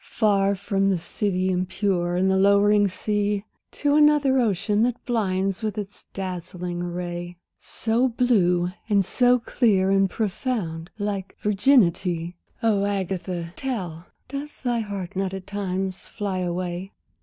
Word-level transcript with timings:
Far 0.03 0.55
from 0.55 0.89
the 0.89 0.97
city 0.97 1.51
impure 1.51 2.15
and 2.15 2.27
the 2.27 2.35
lowering 2.35 2.87
sea, 2.87 3.45
To 3.73 3.93
another 3.93 4.39
ocean 4.39 4.81
that 4.81 5.05
blinds 5.05 5.61
with 5.61 5.77
its 5.77 6.05
dazzling 6.11 6.81
array, 6.81 7.37
So 7.59 8.07
blue 8.07 8.71
and 8.89 9.05
so 9.05 9.37
clear 9.37 9.91
and 9.91 10.09
profound, 10.09 10.89
like 10.97 11.37
virginity? 11.37 12.35
Oh, 12.63 12.83
Agatha, 12.83 13.53
tell! 13.55 14.07
does 14.27 14.63
thy 14.63 14.79
heart 14.79 15.15
not 15.15 15.35
at 15.35 15.45
times 15.45 16.07
fly 16.07 16.39
away? 16.39 16.93